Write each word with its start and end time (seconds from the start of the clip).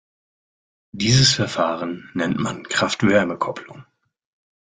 Dieses 0.95 1.31
Verfahren 1.33 2.09
nennt 2.15 2.39
man 2.39 2.63
Kraft-Wärme-Kopplung. 2.63 3.85